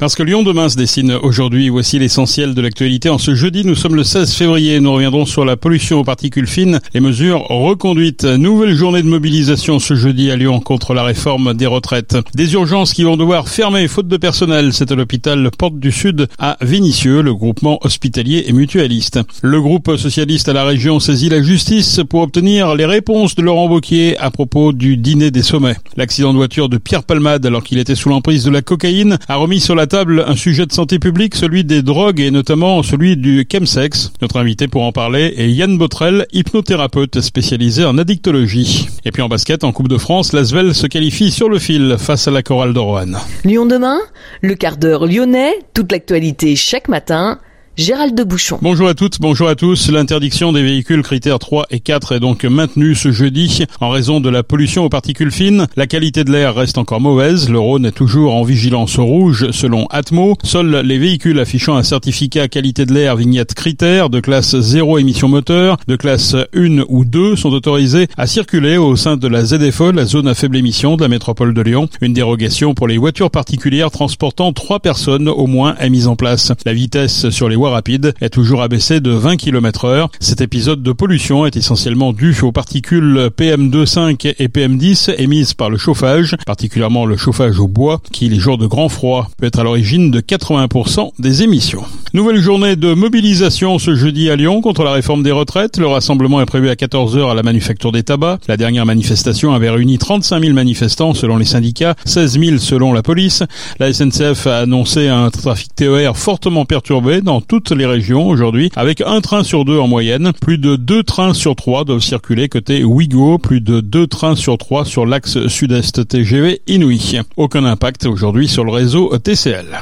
[0.00, 3.10] Parce que Lyon demain se dessine aujourd'hui, voici l'essentiel de l'actualité.
[3.10, 4.80] En ce jeudi, nous sommes le 16 février.
[4.80, 8.24] Nous reviendrons sur la pollution aux particules fines, les mesures reconduites.
[8.24, 12.16] Nouvelle journée de mobilisation ce jeudi à Lyon contre la réforme des retraites.
[12.34, 14.72] Des urgences qui vont devoir fermer faute de personnel.
[14.72, 19.20] C'est à l'hôpital Porte du Sud à Vénissieux, le groupement hospitalier et mutualiste.
[19.42, 23.68] Le groupe socialiste à la région saisit la justice pour obtenir les réponses de Laurent
[23.68, 25.76] Wauquiez à propos du dîner des sommets.
[25.98, 29.36] L'accident de voiture de Pierre Palmade alors qu'il était sous l'emprise de la cocaïne a
[29.36, 33.16] remis sur la table un sujet de santé publique, celui des drogues et notamment celui
[33.16, 34.12] du chemsex.
[34.22, 38.88] Notre invité pour en parler est Yann Botrel, hypnothérapeute spécialisé en addictologie.
[39.04, 42.28] Et puis en basket, en Coupe de France, l'Asvel se qualifie sur le fil face
[42.28, 43.18] à la chorale de Roanne.
[43.44, 43.98] Lyon demain,
[44.42, 47.40] le quart d'heure lyonnais, toute l'actualité chaque matin
[47.80, 48.58] Gérald de Bouchon.
[48.60, 49.90] Bonjour à toutes, bonjour à tous.
[49.90, 54.28] L'interdiction des véhicules critères 3 et 4 est donc maintenue ce jeudi en raison de
[54.28, 55.66] la pollution aux particules fines.
[55.76, 57.48] La qualité de l'air reste encore mauvaise.
[57.48, 60.34] Le Rhône est toujours en vigilance rouge selon Atmo.
[60.44, 65.28] Seuls les véhicules affichant un certificat qualité de l'air vignette critère de classe 0 émission
[65.28, 69.94] moteur, de classe 1 ou 2 sont autorisés à circuler au sein de la ZFE,
[69.94, 71.88] la zone à faible émission de la métropole de Lyon.
[72.02, 76.52] Une dérogation pour les voitures particulières transportant 3 personnes au moins est mise en place.
[76.66, 80.10] La vitesse sur les voies rapide est toujours abaissé de 20 km heure.
[80.20, 85.78] Cet épisode de pollution est essentiellement dû aux particules PM2,5 et PM10 émises par le
[85.78, 89.64] chauffage, particulièrement le chauffage au bois, qui les jours de grand froid peut être à
[89.64, 91.84] l'origine de 80% des émissions.
[92.12, 95.78] Nouvelle journée de mobilisation ce jeudi à Lyon contre la réforme des retraites.
[95.78, 98.40] Le rassemblement est prévu à 14h à la Manufacture des Tabacs.
[98.48, 103.02] La dernière manifestation avait réuni 35 000 manifestants selon les syndicats, 16 000 selon la
[103.02, 103.44] police.
[103.78, 109.00] La SNCF a annoncé un trafic TER fortement perturbé dans toutes les régions aujourd'hui, avec
[109.00, 110.30] un train sur deux en moyenne.
[110.40, 114.56] Plus de deux trains sur trois doivent circuler côté Ouigo, plus de deux trains sur
[114.56, 117.18] trois sur l'axe sud-est TGV Inouï.
[117.36, 119.80] Aucun impact aujourd'hui sur le réseau TCL.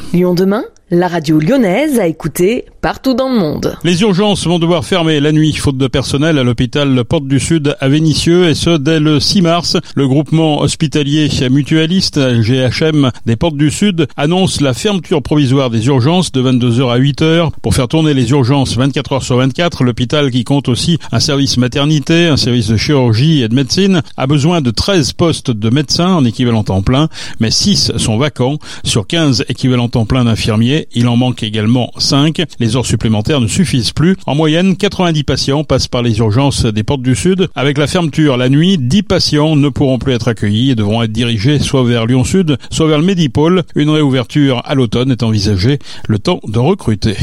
[0.91, 3.77] La radio lyonnaise a écouté partout dans le monde.
[3.85, 7.77] Les urgences vont devoir fermer la nuit, faute de personnel, à l'hôpital Porte du Sud
[7.81, 9.77] à Vénissieux, et ce dès le 6 mars.
[9.95, 16.33] Le groupement hospitalier mutualiste GHM des Portes du Sud annonce la fermeture provisoire des urgences
[16.33, 19.85] de 22h à 8h pour faire tourner les urgences 24 h sur 24.
[19.85, 24.27] L'hôpital, qui compte aussi un service maternité, un service de chirurgie et de médecine, a
[24.27, 27.09] besoin de 13 postes de médecins en équivalent temps plein,
[27.41, 32.43] mais 6 sont vacants sur 15 équivalents temps plein d'infirmiers il en manque également 5.
[32.61, 34.17] Les heures supplémentaires ne suffisent plus.
[34.27, 37.49] En moyenne, 90 patients passent par les urgences des portes du Sud.
[37.55, 41.13] Avec la fermeture la nuit, 10 patients ne pourront plus être accueillis et devront être
[41.13, 43.65] dirigés soit vers Lyon Sud, soit vers le Médipôle.
[43.75, 47.17] Une réouverture à l'automne est envisagée, le temps de recruter.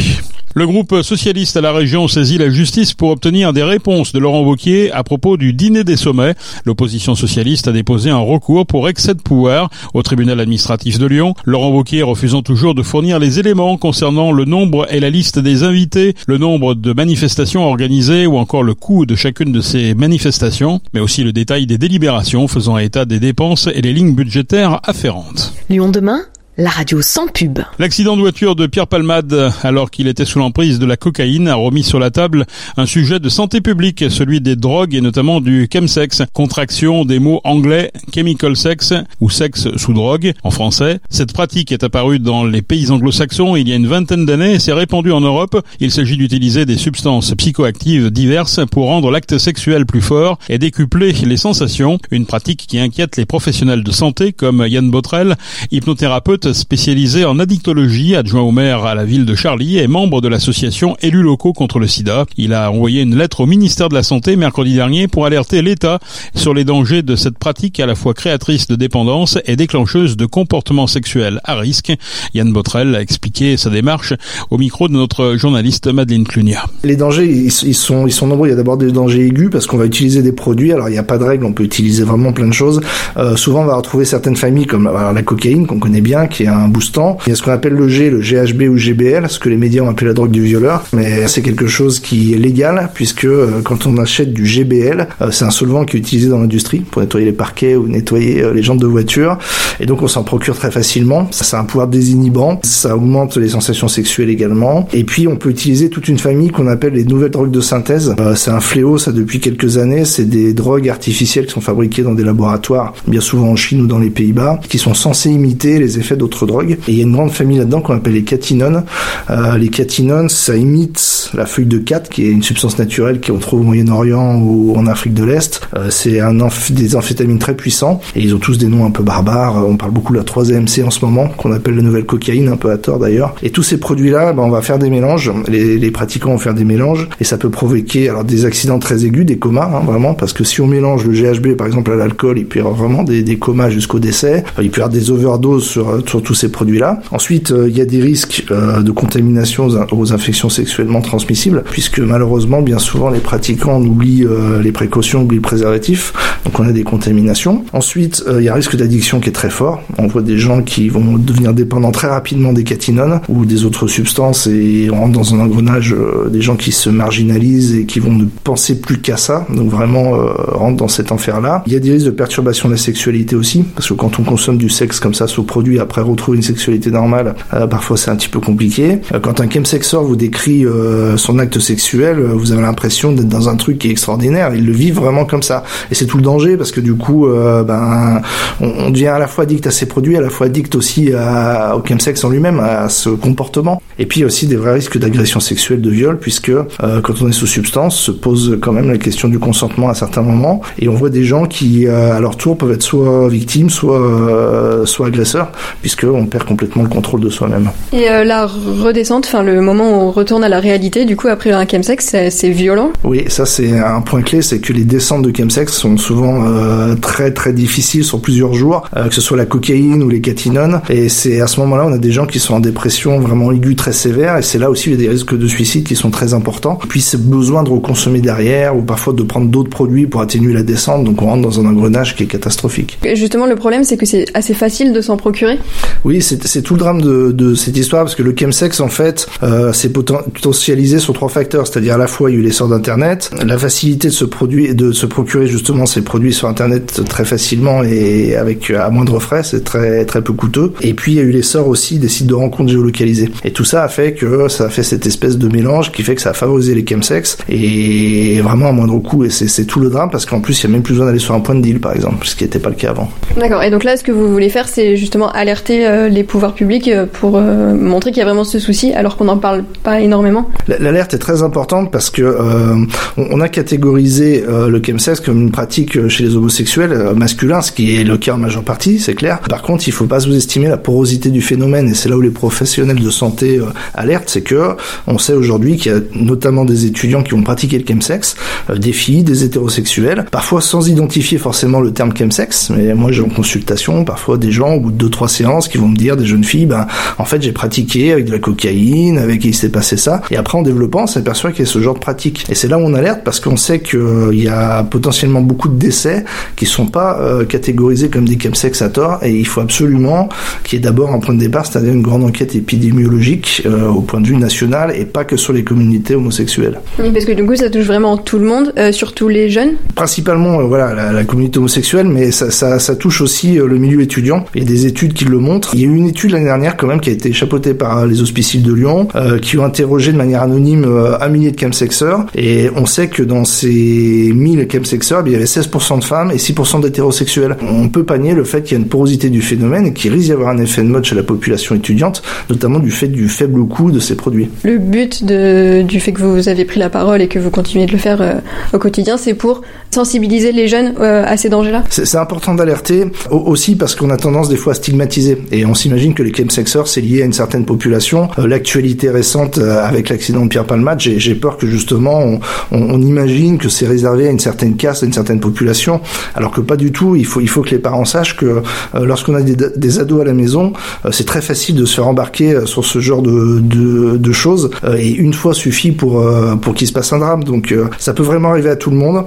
[0.58, 4.42] Le groupe socialiste à la région saisit la justice pour obtenir des réponses de Laurent
[4.42, 6.34] Wauquiez à propos du dîner des sommets.
[6.64, 11.34] L'opposition socialiste a déposé un recours pour excès de pouvoir au tribunal administratif de Lyon.
[11.44, 15.64] Laurent Wauquiez refusant toujours de fournir les éléments concernant le nombre et la liste des
[15.64, 20.82] invités, le nombre de manifestations organisées ou encore le coût de chacune de ces manifestations,
[20.94, 25.54] mais aussi le détail des délibérations faisant état des dépenses et les lignes budgétaires afférentes.
[25.70, 26.22] Lyon demain
[26.58, 27.60] la radio sans pub.
[27.80, 31.56] L'accident de voiture de Pierre Palmade, alors qu'il était sous l'emprise de la cocaïne, a
[31.56, 32.46] remis sur la table
[32.78, 37.42] un sujet de santé publique, celui des drogues et notamment du chemsex, contraction des mots
[37.44, 41.00] anglais chemical sex ou sexe sous drogue en français.
[41.10, 44.60] Cette pratique est apparue dans les pays anglo-saxons il y a une vingtaine d'années et
[44.60, 45.62] s'est répandue en Europe.
[45.80, 51.12] Il s'agit d'utiliser des substances psychoactives diverses pour rendre l'acte sexuel plus fort et décupler
[51.12, 55.36] les sensations, une pratique qui inquiète les professionnels de santé comme Yann Botrel,
[55.72, 60.28] hypnothérapeute spécialisé en addictologie, adjoint au maire à la ville de Charlie et membre de
[60.28, 62.26] l'association Élus locaux contre le sida.
[62.38, 66.00] Il a envoyé une lettre au ministère de la Santé mercredi dernier pour alerter l'État
[66.36, 70.26] sur les dangers de cette pratique à la fois créatrice de dépendance et déclencheuse de
[70.26, 71.94] comportements sexuels à risque.
[72.34, 74.14] Yann Botrel a expliqué sa démarche
[74.50, 76.66] au micro de notre journaliste Madeleine Clunia.
[76.84, 78.48] Les dangers, ils sont, ils sont nombreux.
[78.48, 80.72] Il y a d'abord des dangers aigus parce qu'on va utiliser des produits.
[80.72, 82.82] Alors il n'y a pas de règle, on peut utiliser vraiment plein de choses.
[83.18, 86.48] Euh, souvent on va retrouver certaines familles comme la cocaïne qu'on connaît bien, qui est
[86.48, 87.18] un boostant.
[87.26, 89.56] Il y a ce qu'on appelle le G, le GHB ou GBL, ce que les
[89.56, 93.24] médias ont appelé la drogue du violeur, mais c'est quelque chose qui est légal puisque
[93.24, 96.80] euh, quand on achète du GBL, euh, c'est un solvant qui est utilisé dans l'industrie
[96.80, 99.38] pour nettoyer les parquets ou nettoyer euh, les jantes de voiture,
[99.80, 101.28] et donc on s'en procure très facilement.
[101.32, 105.50] Ça a un pouvoir désinhibant, ça augmente les sensations sexuelles également, et puis on peut
[105.50, 108.16] utiliser toute une famille qu'on appelle les nouvelles drogues de synthèse.
[108.36, 112.14] c'est un fléau ça depuis quelques années, c'est des drogues artificielles qui sont fabriquées dans
[112.14, 116.00] des laboratoires, bien souvent en Chine ou dans les Pays-Bas, qui sont censées imiter les
[116.00, 116.78] effets d'autres drogues.
[116.88, 118.84] Et il y a une grande famille là-dedans qu'on appelle les catinones.
[119.30, 123.38] Euh, les catinones, ça imite la feuille de cat, qui est une substance naturelle qu'on
[123.38, 125.62] trouve au Moyen-Orient ou en Afrique de l'Est.
[125.76, 126.36] Euh, c'est un
[126.70, 129.65] des amphétamines très puissants et ils ont tous des noms un peu barbares.
[129.68, 132.58] On parle beaucoup de la 3MC en ce moment, qu'on appelle la nouvelle cocaïne, un
[132.58, 133.36] peu à tort d'ailleurs.
[133.44, 135.32] Et tous ces produits-là, ben, on va faire des mélanges.
[135.48, 139.26] Les, pratiquants vont faire des mélanges et ça peut provoquer alors des accidents très aigus,
[139.26, 142.38] des comas, hein, vraiment, parce que si on mélange le GHB par exemple à l'alcool,
[142.38, 144.44] il peut y avoir vraiment des, comas jusqu'au décès.
[144.62, 147.02] Il peut y avoir des overdoses sur, sur tous ces produits-là.
[147.12, 152.00] Ensuite, euh, il y a des risques euh, de contamination aux, infections sexuellement transmissibles, puisque
[152.00, 156.14] malheureusement, bien souvent, les pratiquants oublient euh, les précautions, oublient le préservatif,
[156.46, 157.64] donc on a des contaminations.
[157.74, 159.82] Ensuite, il y a un risque d'addiction qui est très fort.
[159.98, 163.88] On voit des gens qui vont devenir dépendants très rapidement des catinones ou des autres
[163.88, 165.96] substances et on rentre dans un engrenage
[166.30, 170.12] des gens qui se marginalisent et qui vont ne penser plus qu'à ça, donc vraiment
[170.48, 171.64] rentre dans cet enfer-là.
[171.68, 174.24] Il y a des risques de perturbation de la sexualité aussi, parce que quand on
[174.24, 178.12] consomme du sexe comme ça sous produit, après retrouver une sexualité normale, euh, parfois c'est
[178.12, 179.00] un petit peu compliqué.
[179.14, 183.50] Euh, quand un chemsexor vous décrit euh, son acte sexuel, vous avez l'impression d'être dans
[183.50, 184.54] un truc qui est extraordinaire.
[184.56, 185.64] Il le vit vraiment comme ça.
[185.92, 188.22] Et c'est tout le danger, parce que du coup, ben,
[188.62, 191.76] on, devient à la fois addict à ces produits, à la fois addict aussi à,
[191.76, 193.82] au chemsex en lui-même, à ce comportement.
[193.98, 197.48] Et puis aussi des vrais risques d'agression sexuelle, de viol, puisque quand on est sous
[197.48, 200.62] substance, se pose quand même la question du consentement à certains moments.
[200.80, 205.08] Et on voit des gens qui, à leur tour, peuvent être soit victimes, soit, soit
[205.08, 205.52] agresseurs,
[205.82, 207.70] puisqu'on perd complètement le contrôle de soi-même.
[207.94, 211.28] Et euh, la redescente, enfin le moment où on retourne à la réalité, du coup
[211.28, 212.92] après un chemsex, c'est violent?
[213.04, 216.96] Oui, ça c'est un point clé, c'est que les descentes de chemsex sont souvent euh,
[216.96, 220.82] très très difficiles sur plusieurs jours, euh, que ce soit la cocaïne ou les catinones.
[220.90, 223.76] Et c'est à ce moment-là, on a des gens qui sont en dépression vraiment aiguë
[223.76, 226.12] très sévère, et c'est là aussi il y a des risques de suicide qui sont
[226.12, 226.80] très importants.
[226.88, 230.64] Puis c'est besoin de reconsommer derrière, ou parfois de prendre d'autres produits pour atténuer la
[230.64, 233.00] descente, donc on rentre dans un engrenage qui est catastrophique.
[233.04, 235.58] Et justement, le problème c'est que c'est assez facile de s'en procurer
[236.04, 239.28] Oui, c'est tout le drame de, de, cette histoire parce que le chemsex en fait
[239.44, 242.68] euh, c'est potentialisé sur trois facteurs, c'est-à-dire à la fois il y a eu l'essor
[242.68, 247.26] d'internet, la facilité de se produire, de se procurer justement ces produits sur internet très
[247.26, 250.74] facilement et avec à moindre frais, c'est très très peu coûteux.
[250.82, 253.30] Et puis il y a eu l'essor aussi des sites de rencontres géolocalisés.
[253.44, 256.16] Et tout ça a fait que ça a fait cette espèce de mélange qui fait
[256.16, 259.26] que ça a favorisé les chemsex et vraiment à moindre coût.
[259.26, 261.20] Et c'est tout le drame parce qu'en plus il y a même plus besoin d'aller
[261.20, 263.10] sur un point de deal par exemple, ce qui n'était pas le cas avant.
[263.38, 263.64] D'accord.
[263.64, 266.88] Et donc là, ce que vous voulez faire, c'est justement alerter euh, les pouvoirs publics
[266.88, 270.02] euh, pour euh, montrer qu'il y a vraiment ce souci alors qu'on n'en parle pas
[270.02, 272.76] énormément L'alerte est très importante parce que euh,
[273.18, 278.04] on a catégorisé le chemsex comme une pratique chez les homosexuels masculins, ce qui est
[278.04, 279.40] le cas en majeure partie, c'est clair.
[279.40, 282.30] Par contre, il faut pas sous-estimer la porosité du phénomène et c'est là où les
[282.30, 283.60] professionnels de santé
[283.94, 284.76] alertent, c'est que
[285.08, 288.36] on sait aujourd'hui qu'il y a notamment des étudiants qui ont pratiqué le chemsex,
[288.76, 293.30] des filles, des hétérosexuels, parfois sans identifier forcément le terme chemsex, mais moi j'ai en
[293.30, 296.26] consultation parfois des gens au bout de deux trois séances qui vont me dire des
[296.26, 299.98] jeunes filles, ben en fait j'ai pratiqué avec de la cocaïne, avec il s'est passé
[299.98, 302.46] ça, et après en développant on s'aperçoit qu'il y a ce genre de pratique.
[302.50, 305.70] Et c'est là où on alerte parce qu'on sait qu'il euh, y a potentiellement beaucoup
[305.70, 309.62] de décès qui sont pas euh, catégorisés comme des chemsex à tort, et il faut
[309.62, 310.30] absolument
[310.64, 314.02] qu'il y ait d'abord un point de départ, c'est-à-dire une grande enquête épidémiologique euh, au
[314.02, 316.80] point de vue national et pas que sur les communautés homosexuelles.
[317.00, 319.74] Oui, parce que du coup ça touche vraiment tout le monde, surtout les jeunes.
[319.96, 324.46] Principalement voilà la, la, communauté homosexuelle, mais ça, ça, ça touche aussi le milieu étudiant.
[324.56, 325.72] Il y a des études qui le montrent.
[325.74, 328.06] Il y a eu une étude l'année dernière quand même qui a été chapeautée par
[328.06, 331.60] les hospiciles de Lyon, euh, qui ont interrogé de manière anonyme euh, un millier de
[331.60, 332.26] chemsexeurs.
[332.36, 336.38] Et on sait que dans ces 1000 chemsexeurs, il y avait 16% de femmes et
[336.38, 337.58] 6% d'hétérosexuels.
[337.62, 340.26] On peut panier le fait qu'il y a une porosité du phénomène et qu'il risque
[340.26, 343.66] d'y avoir un effet de mode chez la population étudiante, notamment du fait du faible
[343.68, 344.50] coût de ces produits.
[344.64, 347.86] Le but de, du fait que vous avez pris la parole et que vous continuez
[347.86, 348.36] de le faire euh,
[348.74, 349.62] au quotidien, c'est pour
[349.92, 354.58] sensibiliser les jeunes à ces dangers-là C'est important d'alerter aussi parce qu'on a tendance des
[354.58, 355.38] fois à stigmatiser.
[355.52, 358.30] Et on s'imagine que les chemsexeurs, c'est lié à une certaine population.
[358.40, 362.40] Euh, l'actualité récente euh, avec l'accident de Pierre Palmade, j'ai peur que justement on,
[362.72, 366.02] on, imagine que c'est réservé à une certaine caste, à une certaine population,
[366.36, 367.16] alors que pas du tout.
[367.16, 368.62] Il faut, il faut que les parents sachent que euh,
[368.94, 370.74] lorsqu'on a des, ados à la maison,
[371.12, 374.70] c'est très facile de se faire embarquer sur ce genre de, de, de choses.
[374.98, 376.24] et une fois suffit pour,
[376.62, 377.44] pour qu'il se passe un drame.
[377.44, 379.26] Donc ça peut vraiment arriver à tout le monde.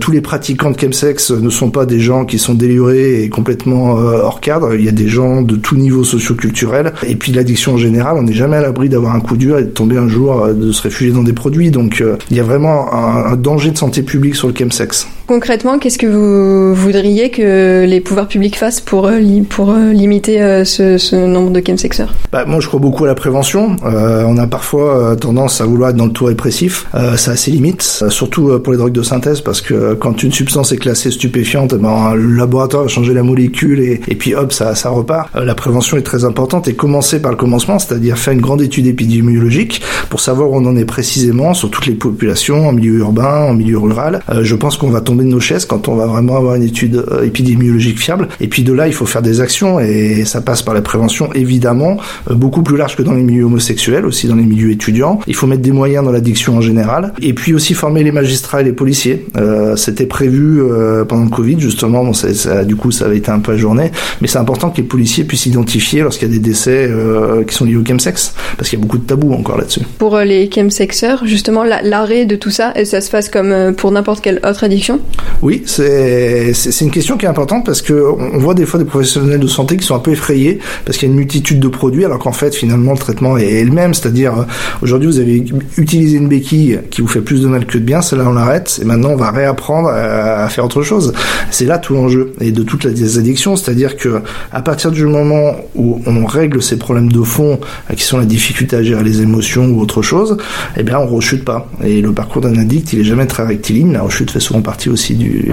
[0.00, 3.94] tous les pratiquants de chemsex ne sont pas des gens qui sont délurés et complètement
[3.94, 4.74] hors cadre.
[4.74, 6.92] Il y a des gens de tout niveau socio-culturel.
[7.06, 9.64] Et puis l'addiction en général, on n'est jamais à l'abri d'avoir un coup dur et
[9.64, 11.70] de tomber un jour, euh, de se réfugier dans des produits.
[11.70, 15.06] Donc euh, il y a vraiment un, danger de santé publique sur le chemsex.
[15.26, 21.16] Concrètement, qu'est-ce que vous voudriez que les pouvoirs publics fassent euh, pour limiter ce, ce,
[21.16, 22.14] nombre de chemsexeurs?
[22.32, 23.76] Bah, Moi, je crois beaucoup à la prévention.
[23.82, 26.86] on a parfois tendance à vouloir être dans le tout répressif.
[27.16, 30.72] ça a ses limites, surtout pour les drogues de synthèse, parce que quand une substance
[30.72, 34.74] est classée stupéfiante, ben, le laboratoire va changer la molécule et, et puis hop, ça,
[34.74, 35.30] ça repart.
[35.34, 38.86] la prévention est très importante et commencer par le commencement, c'est-à-dire faire une grande étude
[38.86, 43.46] épidémiologique pour savoir où on en est précisément sur toutes les populations, en milieu urbain,
[43.48, 44.20] en milieu rural.
[44.42, 47.04] je pense qu'on va tomber de nos chaises quand on va vraiment avoir une étude
[47.22, 48.28] épidémiologique fiable.
[48.40, 51.32] Et puis de là, il faut faire des actions et ça passe par la prévention
[51.34, 51.96] évidemment,
[52.30, 55.20] beaucoup plus large que dans les milieux homosexuels, aussi dans les milieux étudiants.
[55.26, 58.60] Il faut mettre des moyens dans l'addiction en général et puis aussi former les magistrats
[58.60, 59.26] et les policiers.
[59.36, 63.18] Euh, C'était prévu euh, pendant le Covid justement, bon, ça, ça, du coup ça avait
[63.18, 66.34] été un peu ajourné, mais c'est important que les policiers puissent identifier lorsqu'il y a
[66.34, 69.32] des décès euh, qui sont liés au chemsex, parce qu'il y a beaucoup de tabous
[69.32, 69.80] encore là-dessus.
[69.98, 73.72] Pour euh, les chemsexeurs, justement l'arrêt de tout ça, et ça se passe comme euh,
[73.72, 75.00] pour n'importe quelle autre addiction?
[75.42, 79.46] Oui, c'est une question qui est importante parce que on voit des des professionnels de
[79.46, 82.18] santé qui sont un peu effrayés parce qu'il y a une multitude de produits alors
[82.18, 84.46] qu'en fait finalement le traitement est le même, c'est-à-dire
[84.82, 85.44] aujourd'hui vous avez
[85.76, 88.78] utilisé une béquille qui vous fait plus de mal que de bien, celle-là on l'arrête
[88.82, 91.12] et maintenant on va réapprendre à, faire autre chose.
[91.50, 94.22] C'est là tout l'enjeu et de toutes les addictions, c'est-à-dire que
[94.52, 97.60] à partir du moment où on règle ces problèmes de fond
[97.90, 100.36] euh, qui sont la difficulté à gérer les émotions ou autre chose,
[100.76, 101.68] eh bien on rechute pas.
[101.84, 103.92] Et le parcours d'un addict, il est jamais très rectiligne.
[103.92, 105.50] La rechute fait souvent partie aussi du,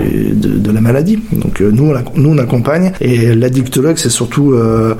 [1.31, 4.95] Donc euh, nous, on, nous on accompagne et l'addictologue c'est surtout euh,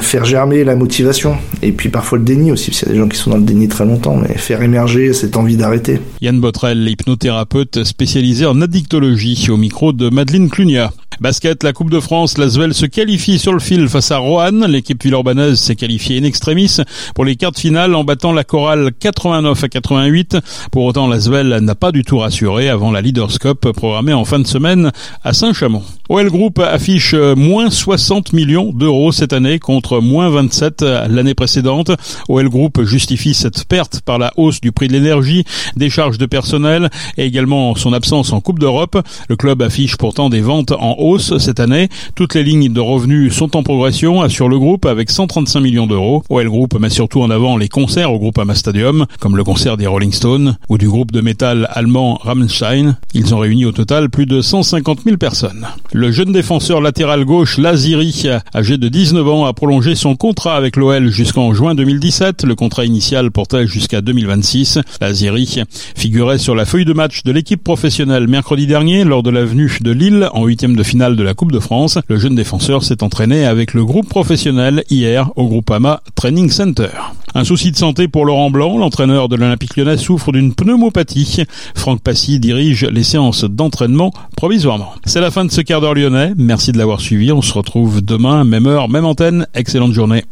[0.00, 3.00] faire germer la motivation et puis parfois le déni aussi, parce qu'il y a des
[3.00, 6.00] gens qui sont dans le déni très longtemps, mais faire émerger cette envie d'arrêter.
[6.20, 10.92] Yann Botrel, hypnothérapeute spécialisé en addictologie, au micro de Madeleine Clunia.
[11.22, 14.66] Basket, la Coupe de France, l'Asvel se qualifie sur le fil face à Roanne.
[14.66, 16.78] L'équipe villeurbanaise s'est qualifiée in extremis
[17.14, 20.38] pour les quarts de finale en battant la chorale 89 à 88.
[20.72, 24.40] Pour autant, l'Asvel n'a pas du tout rassuré avant la Leaders Cup programmée en fin
[24.40, 24.90] de semaine
[25.22, 25.84] à Saint-Chamond.
[26.08, 31.92] OL Group affiche moins 60 millions d'euros cette année contre moins 27 l'année précédente.
[32.28, 35.44] OL Group justifie cette perte par la hausse du prix de l'énergie,
[35.76, 38.98] des charges de personnel et également son absence en Coupe d'Europe.
[39.28, 41.88] Le club affiche pourtant des ventes en hausse cette année.
[42.14, 46.22] Toutes les lignes de revenus sont en progression, assure le groupe, avec 135 millions d'euros.
[46.28, 49.76] OL Group met surtout en avant les concerts au groupe Ama Stadium, comme le concert
[49.76, 52.96] des Rolling Stones ou du groupe de métal allemand Rammstein.
[53.14, 55.66] Ils ont réuni au total plus de 150 000 personnes.
[55.92, 60.76] Le jeune défenseur latéral gauche Laziri, âgé de 19 ans, a prolongé son contrat avec
[60.76, 62.44] l'OL jusqu'en juin 2017.
[62.44, 64.78] Le contrat initial portait jusqu'à 2026.
[65.00, 65.62] Laziri
[65.96, 69.78] figurait sur la feuille de match de l'équipe professionnelle mercredi dernier lors de la venue
[69.80, 71.98] de Lille en huitième de de la Coupe de France.
[72.06, 76.90] Le jeune défenseur s'est entraîné avec le groupe professionnel hier au Groupama Training Center.
[77.34, 81.42] Un souci de santé pour Laurent Blanc, l'entraîneur de l'Olympique lyonnais souffre d'une pneumopathie.
[81.74, 84.92] Franck Passy dirige les séances d'entraînement provisoirement.
[85.04, 86.34] C'est la fin de ce quart d'heure lyonnais.
[86.36, 87.32] Merci de l'avoir suivi.
[87.32, 89.48] On se retrouve demain, même heure, même antenne.
[89.54, 90.22] Excellente journée.